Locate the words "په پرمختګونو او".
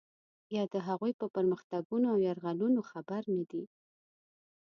1.19-2.17